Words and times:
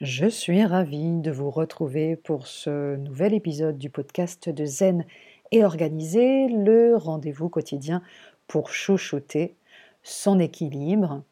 Je 0.00 0.26
suis 0.26 0.64
ravie 0.64 1.20
de 1.20 1.30
vous 1.30 1.50
retrouver 1.50 2.16
pour 2.16 2.48
ce 2.48 2.96
nouvel 2.96 3.32
épisode 3.32 3.78
du 3.78 3.90
podcast 3.90 4.48
de 4.48 4.64
Zen 4.64 5.04
et 5.52 5.64
Organisé, 5.64 6.48
le 6.48 6.96
rendez-vous 6.96 7.48
quotidien 7.48 8.02
pour 8.48 8.70
chouchouter 8.70 9.54
son 10.02 10.40
équilibre. 10.40 11.22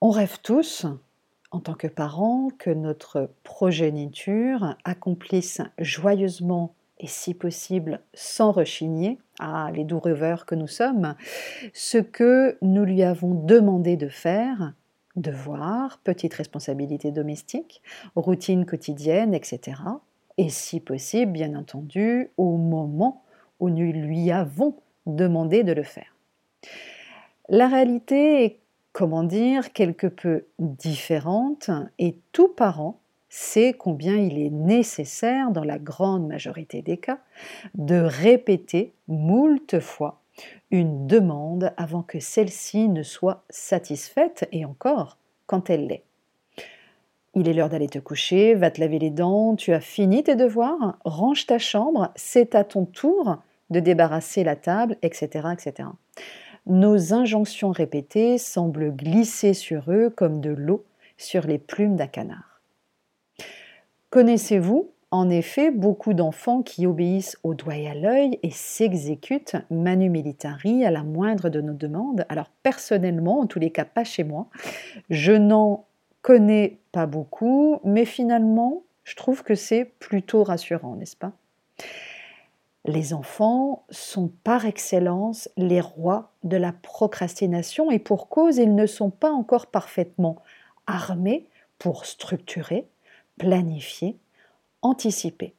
On 0.00 0.10
rêve 0.10 0.38
tous, 0.44 0.86
en 1.50 1.58
tant 1.58 1.74
que 1.74 1.88
parents, 1.88 2.50
que 2.56 2.70
notre 2.70 3.30
progéniture 3.42 4.76
accomplisse 4.84 5.60
joyeusement 5.78 6.72
et 7.00 7.08
si 7.08 7.34
possible 7.34 7.98
sans 8.14 8.52
rechigner, 8.52 9.18
à 9.40 9.72
les 9.72 9.82
doux 9.82 9.98
rêveurs 9.98 10.46
que 10.46 10.54
nous 10.54 10.68
sommes, 10.68 11.16
ce 11.72 11.98
que 11.98 12.56
nous 12.62 12.84
lui 12.84 13.02
avons 13.02 13.34
demandé 13.34 13.96
de 13.96 14.08
faire 14.08 14.72
devoirs, 15.16 16.00
petites 16.04 16.34
responsabilités 16.34 17.10
domestiques, 17.10 17.82
routine 18.16 18.64
quotidienne, 18.66 19.34
etc. 19.34 19.80
Et 20.38 20.48
si 20.48 20.80
possible, 20.80 21.32
bien 21.32 21.54
entendu, 21.54 22.30
au 22.36 22.56
moment 22.56 23.22
où 23.60 23.68
nous 23.68 23.92
lui 23.92 24.30
avons 24.30 24.76
demandé 25.06 25.64
de 25.64 25.72
le 25.72 25.82
faire. 25.82 26.16
La 27.48 27.68
réalité 27.68 28.44
est, 28.44 28.58
comment 28.92 29.24
dire, 29.24 29.72
quelque 29.72 30.06
peu 30.06 30.46
différente 30.58 31.70
et 31.98 32.16
tout 32.32 32.48
parent 32.48 32.98
sait 33.28 33.72
combien 33.72 34.16
il 34.16 34.38
est 34.38 34.50
nécessaire, 34.50 35.50
dans 35.50 35.64
la 35.64 35.78
grande 35.78 36.26
majorité 36.26 36.82
des 36.82 36.98
cas, 36.98 37.18
de 37.74 37.96
répéter 37.96 38.92
moult 39.08 39.80
fois 39.80 40.21
une 40.72 41.06
demande 41.06 41.72
avant 41.76 42.02
que 42.02 42.18
celle-ci 42.18 42.88
ne 42.88 43.04
soit 43.04 43.44
satisfaite, 43.50 44.48
et 44.50 44.64
encore 44.64 45.18
quand 45.46 45.70
elle 45.70 45.86
l'est. 45.86 46.02
Il 47.34 47.48
est 47.48 47.52
l'heure 47.52 47.68
d'aller 47.68 47.88
te 47.88 47.98
coucher, 47.98 48.54
va 48.54 48.70
te 48.70 48.80
laver 48.80 48.98
les 48.98 49.10
dents, 49.10 49.54
tu 49.54 49.72
as 49.72 49.80
fini 49.80 50.22
tes 50.22 50.34
devoirs, 50.34 50.98
range 51.04 51.46
ta 51.46 51.58
chambre, 51.58 52.10
c'est 52.16 52.54
à 52.54 52.64
ton 52.64 52.86
tour 52.86 53.36
de 53.70 53.80
débarrasser 53.80 54.44
la 54.44 54.56
table, 54.56 54.96
etc., 55.02 55.48
etc. 55.52 55.88
Nos 56.66 57.12
injonctions 57.12 57.70
répétées 57.70 58.38
semblent 58.38 58.94
glisser 58.94 59.54
sur 59.54 59.90
eux 59.90 60.10
comme 60.10 60.40
de 60.40 60.50
l'eau 60.50 60.84
sur 61.16 61.46
les 61.46 61.58
plumes 61.58 61.96
d'un 61.96 62.06
canard. 62.06 62.60
Connaissez-vous 64.10 64.90
en 65.12 65.28
effet 65.28 65.70
beaucoup 65.70 66.14
d'enfants 66.14 66.62
qui 66.62 66.86
obéissent 66.86 67.38
au 67.42 67.54
doigt 67.54 67.76
et 67.76 67.86
à 67.86 67.94
l'œil 67.94 68.40
et 68.42 68.50
s'exécutent 68.50 69.56
manu 69.70 70.08
militari 70.08 70.84
à 70.84 70.90
la 70.90 71.04
moindre 71.04 71.50
de 71.50 71.60
nos 71.60 71.74
demandes. 71.74 72.24
Alors 72.30 72.50
personnellement, 72.62 73.40
en 73.40 73.46
tous 73.46 73.58
les 73.58 73.70
cas 73.70 73.84
pas 73.84 74.04
chez 74.04 74.24
moi, 74.24 74.48
je 75.10 75.32
n'en 75.32 75.84
connais 76.22 76.78
pas 76.92 77.06
beaucoup, 77.06 77.78
mais 77.84 78.06
finalement, 78.06 78.82
je 79.04 79.14
trouve 79.14 79.42
que 79.42 79.54
c'est 79.54 79.84
plutôt 79.84 80.44
rassurant, 80.44 80.96
n'est-ce 80.96 81.16
pas? 81.16 81.32
Les 82.86 83.12
enfants 83.12 83.84
sont 83.90 84.32
par 84.42 84.64
excellence 84.64 85.48
les 85.56 85.80
rois 85.80 86.32
de 86.42 86.56
la 86.56 86.72
procrastination 86.72 87.90
et 87.90 87.98
pour 87.98 88.28
cause, 88.28 88.56
ils 88.56 88.74
ne 88.74 88.86
sont 88.86 89.10
pas 89.10 89.30
encore 89.30 89.66
parfaitement 89.66 90.36
armés 90.86 91.46
pour 91.78 92.06
structurer, 92.06 92.88
planifier 93.38 94.16
anticiper. 94.82 95.54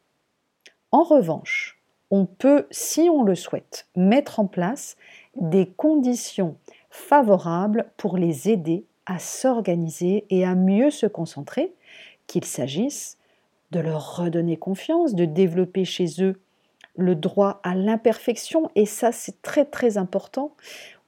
En 0.92 1.04
revanche, 1.04 1.80
on 2.12 2.26
peut, 2.26 2.68
si 2.70 3.10
on 3.10 3.24
le 3.24 3.36
souhaite, 3.36 3.88
mettre 3.96 4.40
en 4.40 4.46
place 4.46 4.98
des 5.36 5.68
conditions 5.68 6.58
favorables 6.92 7.90
pour 7.98 8.18
les 8.18 8.50
aider 8.50 8.86
à 9.06 9.18
s'organiser 9.20 10.26
et 10.30 10.46
à 10.46 10.54
mieux 10.56 10.92
se 10.92 11.08
concentrer, 11.08 11.74
qu'il 12.28 12.46
s'agisse 12.46 13.18
de 13.72 13.80
leur 13.80 14.18
redonner 14.18 14.58
confiance, 14.58 15.16
de 15.16 15.26
développer 15.26 15.86
chez 15.86 16.22
eux 16.22 16.40
le 16.96 17.16
droit 17.16 17.60
à 17.64 17.74
l'imperfection, 17.74 18.70
et 18.76 18.86
ça 18.86 19.12
c'est 19.12 19.42
très 19.42 19.66
très 19.66 19.98
important, 19.98 20.52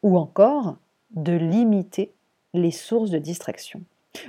ou 0.01 0.17
encore 0.17 0.77
de 1.11 1.33
limiter 1.33 2.11
les 2.53 2.71
sources 2.71 3.11
de 3.11 3.19
distraction. 3.19 3.81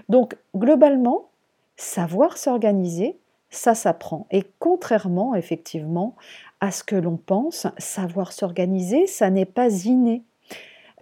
Donc 0.08 0.36
globalement, 0.54 1.30
savoir 1.76 2.36
s'organiser, 2.36 3.16
ça 3.56 3.74
s'apprend. 3.74 4.26
Et 4.30 4.44
contrairement, 4.58 5.34
effectivement, 5.34 6.14
à 6.60 6.70
ce 6.70 6.84
que 6.84 6.96
l'on 6.96 7.16
pense, 7.16 7.66
savoir 7.78 8.32
s'organiser, 8.32 9.06
ça 9.06 9.30
n'est 9.30 9.44
pas 9.44 9.84
inné. 9.84 10.22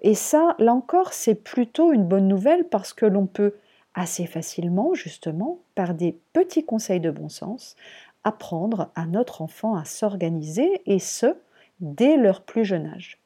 Et 0.03 0.15
ça, 0.15 0.54
là 0.59 0.75
encore, 0.75 1.12
c'est 1.12 1.34
plutôt 1.34 1.92
une 1.92 2.04
bonne 2.04 2.28
nouvelle 2.28 2.69
parce 2.69 2.92
que 2.92 3.06
l'on 3.06 3.26
peut 3.26 3.54
assez 3.94 4.26
facilement, 4.26 4.94
justement, 4.94 5.60
par 5.75 5.94
des 5.94 6.19
petits 6.32 6.65
conseils 6.65 7.00
de 7.00 7.10
bon 7.10 7.28
sens, 7.28 7.76
apprendre 8.25 8.91
à 8.94 9.06
notre 9.06 9.42
enfant 9.42 9.76
à 9.76 9.84
s'organiser 9.84 10.82
et 10.86 10.98
ce, 10.98 11.36
dès 11.81 12.16
leur 12.16 12.42
plus 12.42 12.65
jeune 12.65 12.86
âge. 12.86 13.19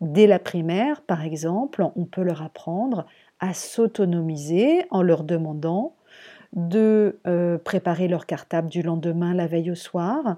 Dès 0.00 0.26
la 0.26 0.38
primaire, 0.38 1.02
par 1.02 1.24
exemple, 1.24 1.84
on 1.96 2.04
peut 2.04 2.22
leur 2.22 2.42
apprendre 2.42 3.06
à 3.40 3.54
s'autonomiser 3.54 4.84
en 4.90 5.02
leur 5.02 5.24
demandant 5.24 5.94
de 6.54 7.18
euh, 7.26 7.58
préparer 7.58 8.08
leur 8.08 8.26
cartable 8.26 8.68
du 8.68 8.82
lendemain 8.82 9.34
la 9.34 9.46
veille 9.46 9.70
au 9.70 9.74
soir, 9.74 10.36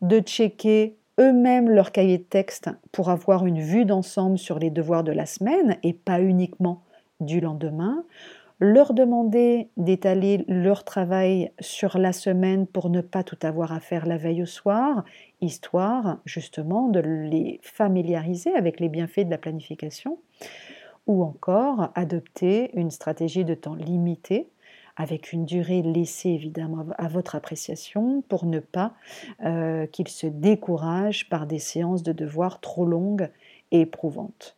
de 0.00 0.20
checker 0.20 0.96
eux-mêmes 1.20 1.70
leur 1.70 1.92
cahier 1.92 2.18
de 2.18 2.22
texte 2.22 2.70
pour 2.90 3.10
avoir 3.10 3.46
une 3.46 3.60
vue 3.60 3.84
d'ensemble 3.84 4.38
sur 4.38 4.58
les 4.58 4.70
devoirs 4.70 5.04
de 5.04 5.12
la 5.12 5.26
semaine 5.26 5.76
et 5.82 5.92
pas 5.92 6.20
uniquement 6.20 6.82
du 7.20 7.40
lendemain, 7.40 8.04
leur 8.60 8.94
demander 8.94 9.68
d'étaler 9.76 10.44
leur 10.46 10.84
travail 10.84 11.50
sur 11.60 11.98
la 11.98 12.12
semaine 12.12 12.66
pour 12.66 12.90
ne 12.90 13.00
pas 13.00 13.24
tout 13.24 13.38
avoir 13.42 13.72
à 13.72 13.80
faire 13.80 14.06
la 14.06 14.16
veille 14.16 14.42
au 14.42 14.46
soir, 14.46 15.04
histoire 15.40 16.18
justement 16.24 16.88
de 16.88 17.00
les 17.00 17.60
familiariser 17.62 18.54
avec 18.54 18.78
les 18.78 18.88
bienfaits 18.88 19.24
de 19.24 19.30
la 19.30 19.38
planification, 19.38 20.18
ou 21.08 21.24
encore 21.24 21.90
adopter 21.96 22.70
une 22.78 22.92
stratégie 22.92 23.44
de 23.44 23.54
temps 23.54 23.74
limité 23.74 24.48
avec 24.96 25.32
une 25.32 25.44
durée 25.44 25.82
laissée 25.82 26.30
évidemment 26.30 26.84
à 26.98 27.08
votre 27.08 27.34
appréciation 27.34 28.22
pour 28.28 28.46
ne 28.46 28.60
pas 28.60 28.92
euh, 29.44 29.86
qu'il 29.86 30.08
se 30.08 30.26
décourage 30.26 31.28
par 31.28 31.46
des 31.46 31.58
séances 31.58 32.02
de 32.02 32.12
devoirs 32.12 32.60
trop 32.60 32.84
longues 32.84 33.30
et 33.70 33.80
éprouvantes. 33.80 34.56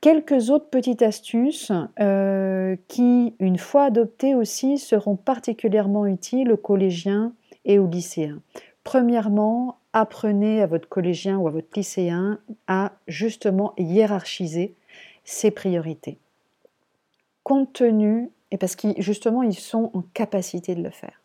Quelques 0.00 0.50
autres 0.50 0.68
petites 0.68 1.02
astuces 1.02 1.70
euh, 2.00 2.76
qui, 2.88 3.34
une 3.38 3.58
fois 3.58 3.84
adoptées 3.84 4.34
aussi, 4.34 4.78
seront 4.78 5.14
particulièrement 5.14 6.06
utiles 6.06 6.50
aux 6.50 6.56
collégiens 6.56 7.32
et 7.64 7.78
aux 7.78 7.86
lycéens. 7.86 8.40
Premièrement, 8.82 9.78
apprenez 9.92 10.60
à 10.60 10.66
votre 10.66 10.88
collégien 10.88 11.38
ou 11.38 11.46
à 11.46 11.52
votre 11.52 11.68
lycéen 11.76 12.40
à 12.66 12.92
justement 13.06 13.74
hiérarchiser 13.78 14.74
ses 15.24 15.52
priorités. 15.52 16.18
Compte 17.44 17.72
tenu 17.72 18.30
et 18.52 18.58
parce 18.58 18.76
qu'ils 18.76 18.94
justement 19.02 19.42
ils 19.42 19.58
sont 19.58 19.90
en 19.94 20.02
capacité 20.14 20.76
de 20.76 20.82
le 20.82 20.90
faire. 20.90 21.20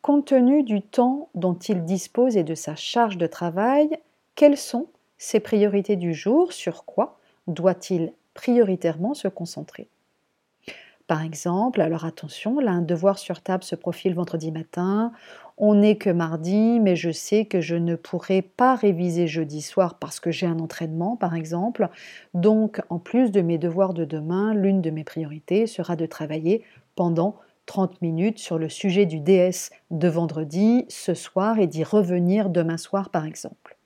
Compte 0.00 0.26
tenu 0.26 0.62
du 0.62 0.80
temps 0.80 1.28
dont 1.34 1.54
il 1.54 1.84
dispose 1.84 2.36
et 2.36 2.44
de 2.44 2.54
sa 2.54 2.76
charge 2.76 3.18
de 3.18 3.26
travail, 3.26 3.90
quelles 4.34 4.56
sont 4.56 4.86
ses 5.18 5.40
priorités 5.40 5.96
du 5.96 6.14
jour? 6.14 6.52
Sur 6.52 6.84
quoi 6.84 7.18
doit-il 7.46 8.12
prioritairement 8.34 9.14
se 9.14 9.28
concentrer? 9.28 9.88
Par 11.06 11.22
exemple, 11.22 11.80
alors 11.82 12.04
attention, 12.04 12.60
là 12.60 12.70
un 12.70 12.82
devoir 12.82 13.18
sur 13.18 13.42
table 13.42 13.62
se 13.62 13.74
profile 13.74 14.14
vendredi 14.14 14.50
matin, 14.50 15.12
on 15.58 15.74
n'est 15.74 15.96
que 15.96 16.10
mardi, 16.10 16.80
mais 16.80 16.96
je 16.96 17.10
sais 17.10 17.44
que 17.44 17.60
je 17.60 17.76
ne 17.76 17.94
pourrai 17.94 18.42
pas 18.42 18.74
réviser 18.74 19.26
jeudi 19.26 19.62
soir 19.62 19.98
parce 19.98 20.18
que 20.18 20.30
j'ai 20.30 20.46
un 20.46 20.58
entraînement, 20.58 21.16
par 21.16 21.34
exemple. 21.34 21.88
Donc, 22.32 22.80
en 22.88 22.98
plus 22.98 23.30
de 23.30 23.40
mes 23.40 23.58
devoirs 23.58 23.94
de 23.94 24.04
demain, 24.04 24.54
l'une 24.54 24.80
de 24.80 24.90
mes 24.90 25.04
priorités 25.04 25.66
sera 25.66 25.94
de 25.94 26.06
travailler 26.06 26.64
pendant 26.96 27.36
30 27.66 28.02
minutes 28.02 28.38
sur 28.38 28.58
le 28.58 28.68
sujet 28.68 29.06
du 29.06 29.20
DS 29.20 29.70
de 29.90 30.08
vendredi, 30.08 30.86
ce 30.88 31.14
soir, 31.14 31.58
et 31.58 31.66
d'y 31.66 31.84
revenir 31.84 32.50
demain 32.50 32.76
soir, 32.76 33.10
par 33.10 33.24
exemple. 33.24 33.76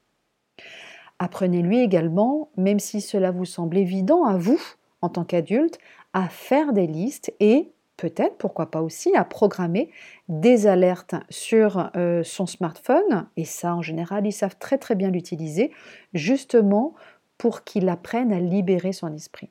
Apprenez-lui 1.19 1.81
également, 1.81 2.49
même 2.57 2.79
si 2.79 3.01
cela 3.01 3.31
vous 3.31 3.45
semble 3.45 3.77
évident 3.77 4.25
à 4.25 4.37
vous, 4.37 4.61
en 5.01 5.09
tant 5.09 5.25
qu'adulte, 5.25 5.79
à 6.13 6.29
faire 6.29 6.73
des 6.73 6.87
listes 6.87 7.33
et 7.41 7.73
peut-être, 7.97 8.37
pourquoi 8.39 8.71
pas 8.71 8.81
aussi, 8.81 9.15
à 9.15 9.25
programmer 9.25 9.91
des 10.29 10.67
alertes 10.67 11.17
sur 11.29 11.91
euh, 11.97 12.23
son 12.23 12.47
smartphone. 12.47 13.29
Et 13.37 13.45
ça, 13.45 13.75
en 13.75 13.83
général, 13.83 14.27
ils 14.27 14.33
savent 14.33 14.57
très 14.59 14.79
très 14.79 14.95
bien 14.95 15.11
l'utiliser, 15.11 15.73
justement 16.15 16.95
pour 17.37 17.65
qu'il 17.65 17.89
apprenne 17.89 18.33
à 18.33 18.41
libérer 18.41 18.93
son 18.93 19.13
esprit. 19.13 19.51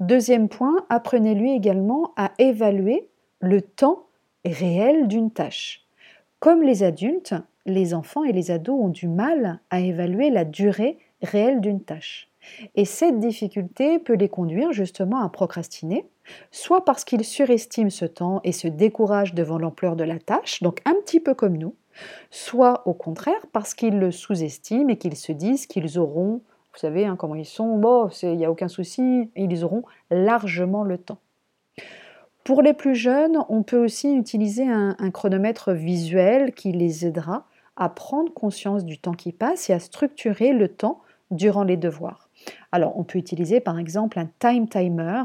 Deuxième 0.00 0.48
point, 0.48 0.86
apprenez-lui 0.88 1.52
également 1.52 2.12
à 2.16 2.32
évaluer 2.38 3.08
le 3.40 3.60
temps 3.62 4.06
réel 4.44 5.06
d'une 5.08 5.30
tâche. 5.30 5.86
Comme 6.40 6.62
les 6.62 6.82
adultes, 6.82 7.34
les 7.66 7.94
enfants 7.94 8.24
et 8.24 8.32
les 8.32 8.50
ados 8.50 8.78
ont 8.78 8.88
du 8.88 9.08
mal 9.08 9.60
à 9.70 9.80
évaluer 9.80 10.30
la 10.30 10.44
durée 10.44 10.98
réelle 11.22 11.60
d'une 11.60 11.82
tâche. 11.82 12.28
Et 12.74 12.84
cette 12.84 13.18
difficulté 13.18 13.98
peut 13.98 14.14
les 14.14 14.28
conduire 14.28 14.72
justement 14.72 15.20
à 15.20 15.28
procrastiner, 15.28 16.06
soit 16.50 16.84
parce 16.84 17.04
qu'ils 17.04 17.24
surestiment 17.24 17.90
ce 17.90 18.04
temps 18.04 18.40
et 18.44 18.52
se 18.52 18.68
découragent 18.68 19.34
devant 19.34 19.58
l'ampleur 19.58 19.96
de 19.96 20.04
la 20.04 20.18
tâche, 20.18 20.62
donc 20.62 20.80
un 20.84 20.94
petit 20.94 21.20
peu 21.20 21.34
comme 21.34 21.56
nous, 21.56 21.74
soit 22.30 22.86
au 22.86 22.94
contraire 22.94 23.46
parce 23.52 23.74
qu'ils 23.74 23.98
le 23.98 24.10
sous-estiment 24.10 24.88
et 24.88 24.96
qu'ils 24.96 25.16
se 25.16 25.32
disent 25.32 25.66
qu'ils 25.66 25.98
auront, 25.98 26.40
vous 26.72 26.78
savez 26.78 27.06
hein, 27.06 27.16
comment 27.16 27.34
ils 27.34 27.44
sont, 27.46 27.78
bon, 27.78 28.08
il 28.22 28.36
n'y 28.36 28.44
a 28.44 28.50
aucun 28.50 28.68
souci, 28.68 29.30
ils 29.36 29.64
auront 29.64 29.84
largement 30.10 30.82
le 30.82 30.98
temps. 30.98 31.18
Pour 32.42 32.60
les 32.60 32.74
plus 32.74 32.94
jeunes, 32.94 33.38
on 33.48 33.62
peut 33.62 33.82
aussi 33.82 34.14
utiliser 34.14 34.68
un, 34.68 34.96
un 34.98 35.10
chronomètre 35.10 35.72
visuel 35.72 36.52
qui 36.52 36.72
les 36.72 37.06
aidera 37.06 37.46
à 37.76 37.88
prendre 37.88 38.32
conscience 38.32 38.84
du 38.84 38.98
temps 38.98 39.14
qui 39.14 39.32
passe 39.32 39.70
et 39.70 39.72
à 39.72 39.80
structurer 39.80 40.52
le 40.52 40.68
temps 40.68 41.00
durant 41.30 41.64
les 41.64 41.76
devoirs. 41.76 42.23
Alors, 42.72 42.98
on 42.98 43.04
peut 43.04 43.18
utiliser 43.18 43.60
par 43.60 43.78
exemple 43.78 44.18
un 44.18 44.28
time 44.38 44.68
timer 44.68 45.22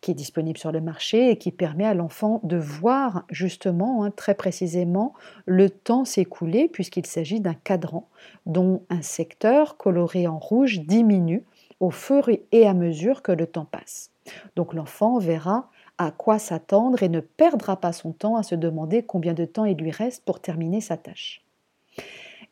qui 0.00 0.12
est 0.12 0.14
disponible 0.14 0.58
sur 0.58 0.72
le 0.72 0.80
marché 0.80 1.30
et 1.30 1.38
qui 1.38 1.50
permet 1.50 1.86
à 1.86 1.94
l'enfant 1.94 2.40
de 2.44 2.56
voir 2.56 3.24
justement 3.30 4.04
hein, 4.04 4.10
très 4.10 4.34
précisément 4.34 5.12
le 5.46 5.70
temps 5.70 6.04
s'écouler 6.04 6.68
puisqu'il 6.68 7.06
s'agit 7.06 7.40
d'un 7.40 7.54
cadran 7.54 8.08
dont 8.46 8.82
un 8.90 9.02
secteur 9.02 9.76
coloré 9.76 10.26
en 10.26 10.38
rouge 10.38 10.80
diminue 10.80 11.44
au 11.80 11.90
fur 11.90 12.28
et 12.52 12.66
à 12.66 12.74
mesure 12.74 13.22
que 13.22 13.32
le 13.32 13.46
temps 13.46 13.66
passe. 13.66 14.10
Donc 14.56 14.72
l'enfant 14.72 15.18
verra 15.18 15.70
à 15.98 16.10
quoi 16.10 16.38
s'attendre 16.38 17.02
et 17.02 17.08
ne 17.08 17.20
perdra 17.20 17.76
pas 17.76 17.92
son 17.92 18.12
temps 18.12 18.36
à 18.36 18.42
se 18.42 18.54
demander 18.54 19.04
combien 19.04 19.34
de 19.34 19.44
temps 19.44 19.64
il 19.64 19.76
lui 19.76 19.90
reste 19.90 20.24
pour 20.24 20.40
terminer 20.40 20.80
sa 20.80 20.96
tâche. 20.96 21.43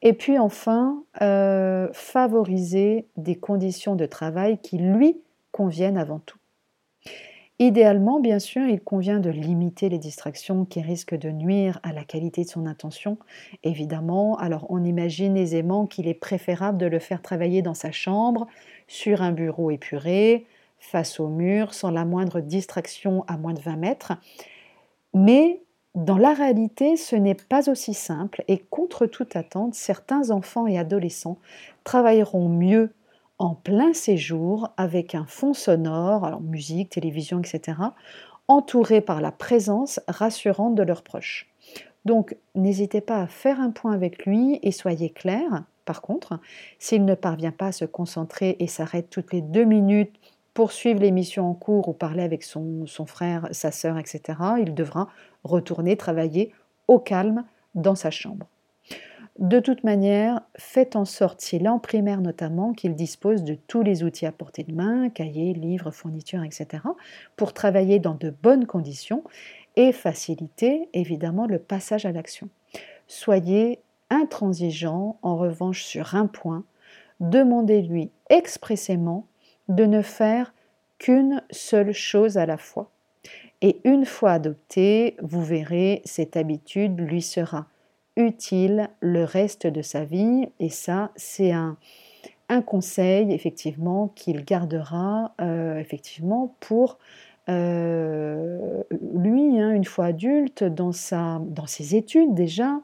Et 0.03 0.13
puis 0.13 0.39
enfin, 0.39 1.05
euh, 1.23 1.89
favoriser 1.93 3.07
des 3.17 3.37
conditions 3.37 3.95
de 3.95 4.07
travail 4.07 4.59
qui 4.59 4.79
lui 4.79 5.17
conviennent 5.53 5.99
avant 5.99 6.19
tout. 6.19 6.39
Idéalement, 7.59 8.19
bien 8.19 8.41
sûr, 8.41 8.67
il 8.67 8.81
convient 8.81 9.21
de 9.21 9.31
limiter 9.31 9.89
les 9.89 9.99
distractions 9.99 10.65
qui 10.65 10.81
risquent 10.81 11.17
de 11.17 11.31
nuire 11.31 11.79
à 11.85 11.93
la 11.93 12.03
qualité 12.03 12.43
de 12.43 12.49
son 12.49 12.67
intention. 12.67 13.19
Évidemment, 13.63 14.37
alors 14.39 14.67
on 14.69 14.83
imagine 14.83 15.37
aisément 15.37 15.87
qu'il 15.87 16.09
est 16.09 16.15
préférable 16.15 16.79
de 16.79 16.87
le 16.87 16.99
faire 16.99 17.23
travailler 17.23 17.63
dans 17.63 17.75
sa 17.75 17.93
chambre, 17.93 18.49
sur 18.89 19.23
un 19.23 19.31
bureau 19.31 19.71
épuré, 19.71 20.47
face 20.81 21.21
au 21.21 21.29
mur, 21.29 21.73
sans 21.73 21.93
la 21.93 22.05
moindre 22.05 22.41
distraction 22.41 23.25
à 23.29 23.37
moins 23.37 23.55
de 23.55 23.61
20 23.61 23.77
mètres. 23.77 24.13
Mais 25.15 25.63
dans 25.95 26.17
la 26.17 26.33
réalité, 26.33 26.97
ce 26.97 27.17
n'est 27.17 27.35
pas 27.35 27.69
aussi 27.69 27.93
simple 27.93 28.45
et 28.49 28.59
contre 28.59 29.07
toute 29.07 29.37
attente, 29.37 29.75
certains 29.75 30.31
enfants 30.31 30.67
et 30.67 30.79
adolescents 30.79 31.39
travailleront 31.85 32.49
mieux 32.49 32.95
en 33.39 33.55
plein 33.55 33.93
séjour 33.93 34.71
avec 34.79 35.15
un 35.15 35.27
fond 35.27 35.53
sonore, 35.53 36.25
alors 36.25 36.41
musique, 36.41 36.91
télévision, 36.91 37.41
etc., 37.41 37.79
entouré 38.49 39.01
par 39.01 39.21
la 39.21 39.33
présence 39.33 40.01
rassurante 40.09 40.75
de 40.75 40.83
leurs 40.83 41.03
proches. 41.03 41.51
Donc 42.05 42.37
n'hésitez 42.55 43.01
pas 43.01 43.21
à 43.21 43.27
faire 43.27 43.61
un 43.61 43.71
point 43.71 43.93
avec 43.93 44.25
lui 44.25 44.59
et 44.63 44.73
soyez 44.73 45.11
clair. 45.11 45.65
Par 45.85 46.01
contre, 46.01 46.39
s'il 46.79 47.05
ne 47.05 47.15
parvient 47.15 47.53
pas 47.53 47.67
à 47.67 47.73
se 47.73 47.85
concentrer 47.85 48.57
et 48.61 48.67
s'arrête 48.67 49.11
toutes 49.11 49.33
les 49.33 49.43
deux 49.43 49.65
minutes 49.65 50.15
poursuivre 50.55 51.01
l'émission 51.01 51.49
en 51.49 51.55
cours 51.55 51.89
ou 51.89 51.93
parler 51.93 52.23
avec 52.23 52.43
son, 52.43 52.87
frère, 53.07 53.49
sa 53.53 53.71
sœur, 53.71 53.99
etc., 53.99 54.39
il 54.59 54.75
devra 54.75 55.09
retourner 55.45 55.97
travailler 55.97 56.53
au 56.89 56.99
calme 56.99 57.45
dans 57.75 57.95
sa 57.95 58.11
chambre. 58.11 58.47
De 59.39 59.61
toute 59.61 59.83
manière, 59.83 60.43
faites 60.59 60.95
en 60.95 61.07
sorte, 61.07 61.41
s'il 61.41 61.65
est 61.65 61.69
en 61.69 61.79
primaire 61.79 62.21
notamment, 62.21 62.75
qu'il 62.75 62.95
dispose 62.95 63.45
de 63.45 63.55
tous 63.55 63.83
les 63.83 64.05
outils 64.05 64.27
à 64.27 64.33
portée 64.33 64.63
de 64.63 64.75
main, 64.75 65.09
cahiers, 65.09 65.55
livres, 65.55 65.91
fournitures, 65.91 66.45
etc., 66.45 66.85
pour 67.37 67.55
travailler 67.55 67.99
dans 67.99 68.15
de 68.15 68.29
bonnes 68.29 68.67
conditions 68.67 69.25
et 69.77 69.93
faciliter 69.93 70.91
évidemment 70.93 71.47
le 71.47 71.59
passage 71.59 72.05
à 72.05 72.13
l'action. 72.13 72.51
Soyez 73.07 73.81
intransigeant 74.11 75.17
en 75.23 75.39
revanche 75.39 75.85
sur 75.85 76.15
un 76.15 76.27
point, 76.27 76.65
demandez-lui 77.21 78.11
expressément 78.29 79.27
de 79.75 79.85
ne 79.85 80.03
faire 80.03 80.55
qu'une 80.99 81.43
seule 81.51 81.93
chose 81.93 82.39
à 82.39 82.47
la 82.47 82.57
fois. 82.57 82.91
Et 83.61 83.81
une 83.85 84.05
fois 84.05 84.33
adoptée, 84.33 85.17
vous 85.23 85.43
verrez, 85.43 86.03
cette 86.05 86.37
habitude 86.37 86.99
lui 87.01 87.23
sera 87.23 87.67
utile 88.17 88.91
le 89.01 89.25
reste 89.25 89.67
de 89.67 89.83
sa 89.83 90.05
vie. 90.05 90.49
Et 90.61 90.69
ça, 90.69 91.11
c'est 91.17 91.53
un, 91.53 91.77
conseil, 92.67 93.33
effectivement, 93.33 94.09
qu'il 94.15 94.45
gardera, 94.45 95.33
euh, 95.41 95.79
effectivement, 95.79 96.55
pour 96.61 96.99
euh, 97.49 98.83
lui, 99.15 99.59
hein, 99.59 99.71
une 99.71 99.85
fois 99.85 100.07
adulte, 100.07 100.63
dans, 100.63 100.91
dans 101.41 101.67
ses 101.67 101.97
études 101.97 102.35
déjà, 102.35 102.81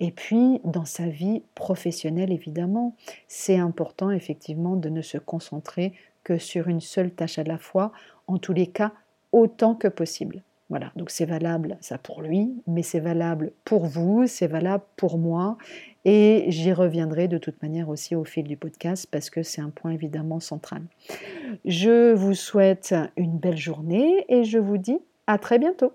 et 0.00 0.10
puis 0.10 0.60
dans 0.64 0.86
sa 0.86 1.06
vie 1.06 1.42
professionnelle, 1.54 2.32
évidemment. 2.32 2.96
C'est 3.28 3.58
important, 3.58 4.10
effectivement, 4.10 4.76
de 4.76 4.88
ne 4.88 5.02
se 5.02 5.18
concentrer 5.18 5.92
que 6.24 6.38
sur 6.38 6.68
une 6.68 6.80
seule 6.80 7.10
tâche 7.10 7.38
à 7.38 7.44
la 7.44 7.58
fois, 7.58 7.92
en 8.26 8.38
tous 8.38 8.52
les 8.52 8.66
cas 8.66 8.92
autant 9.32 9.74
que 9.74 9.88
possible. 9.88 10.42
Voilà, 10.68 10.92
donc 10.94 11.10
c'est 11.10 11.24
valable 11.24 11.76
ça 11.80 11.98
pour 11.98 12.22
lui, 12.22 12.62
mais 12.68 12.82
c'est 12.82 13.00
valable 13.00 13.52
pour 13.64 13.86
vous, 13.86 14.28
c'est 14.28 14.46
valable 14.46 14.84
pour 14.96 15.18
moi, 15.18 15.58
et 16.04 16.44
j'y 16.46 16.72
reviendrai 16.72 17.26
de 17.26 17.38
toute 17.38 17.60
manière 17.60 17.88
aussi 17.88 18.14
au 18.14 18.24
fil 18.24 18.44
du 18.44 18.56
podcast 18.56 19.08
parce 19.10 19.30
que 19.30 19.42
c'est 19.42 19.60
un 19.60 19.70
point 19.70 19.90
évidemment 19.90 20.38
central. 20.38 20.82
Je 21.64 22.14
vous 22.14 22.34
souhaite 22.34 22.94
une 23.16 23.36
belle 23.36 23.58
journée 23.58 24.24
et 24.28 24.44
je 24.44 24.58
vous 24.58 24.78
dis 24.78 24.98
à 25.26 25.38
très 25.38 25.58
bientôt. 25.58 25.92